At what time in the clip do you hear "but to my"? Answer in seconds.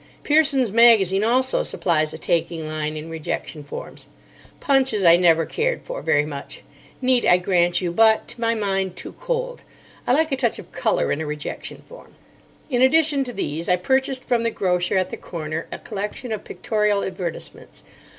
7.91-8.55